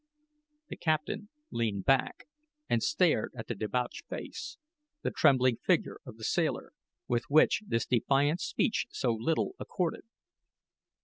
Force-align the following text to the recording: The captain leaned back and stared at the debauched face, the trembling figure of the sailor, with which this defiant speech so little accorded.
The 0.69 0.77
captain 0.77 1.29
leaned 1.51 1.85
back 1.85 2.25
and 2.67 2.81
stared 2.81 3.33
at 3.37 3.45
the 3.45 3.53
debauched 3.53 4.07
face, 4.07 4.57
the 5.03 5.11
trembling 5.11 5.57
figure 5.57 5.99
of 6.07 6.17
the 6.17 6.23
sailor, 6.23 6.73
with 7.07 7.25
which 7.29 7.61
this 7.67 7.85
defiant 7.85 8.41
speech 8.41 8.87
so 8.89 9.13
little 9.13 9.53
accorded. 9.59 10.05